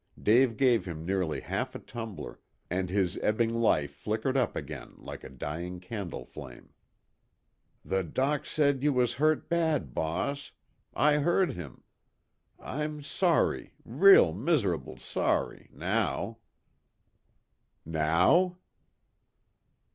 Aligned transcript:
Dave 0.19 0.57
gave 0.57 0.85
him 0.85 1.05
nearly 1.05 1.41
half 1.41 1.75
a 1.75 1.79
tumbler, 1.79 2.39
and 2.71 2.89
his 2.89 3.19
ebbing 3.19 3.53
life 3.53 3.93
flickered 3.93 4.35
up 4.35 4.55
again 4.55 4.93
like 4.97 5.23
a 5.23 5.29
dying 5.29 5.79
candle 5.79 6.25
flame. 6.25 6.73
"The 7.85 8.03
Doc 8.03 8.47
said 8.47 8.81
you 8.81 8.93
wus 8.93 9.13
hurt 9.17 9.47
bad, 9.47 9.93
boss. 9.93 10.53
I 10.95 11.19
heard 11.19 11.51
him. 11.51 11.83
I'm 12.59 13.03
sorry 13.03 13.75
real 13.85 14.33
miser'ble 14.33 14.97
sorry 14.97 15.69
now." 15.71 16.39
"Now?" 17.85 18.57